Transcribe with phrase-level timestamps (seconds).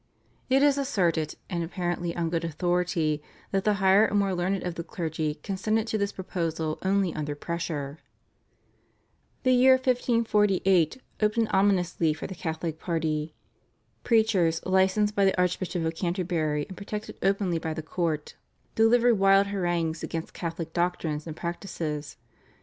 [0.49, 4.73] It is asserted, and apparently on good authority, that the higher and more learned of
[4.73, 7.99] the clergy consented to this proposal only under pressure.
[9.43, 13.35] The year 1548 opened ominously for the Catholic party.
[14.03, 18.33] Preachers, licensed by the Archbishop of Canterbury and protected openly by the court,
[18.73, 22.17] delivered wild harangues against Catholic doctrines and practices.